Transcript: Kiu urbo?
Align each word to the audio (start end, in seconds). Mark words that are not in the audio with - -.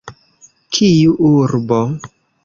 Kiu 0.77 1.11
urbo? 1.31 1.79